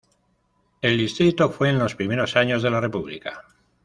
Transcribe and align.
El 0.81 0.97
distrito 0.97 1.51
fue 1.51 1.69
en 1.69 1.77
los 1.77 1.93
primeros 1.93 2.35
años 2.35 2.63
de 2.63 2.71
la 2.71 2.79
República. 2.81 3.43